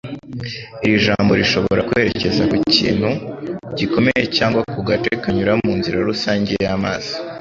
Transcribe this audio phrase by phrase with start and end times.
[0.85, 3.09] Iri jambo rishobora kwerekeza ku "kintu"
[3.77, 7.11] gikomeye cyangwa ku gace kanyura mu nzira rusange y'amazi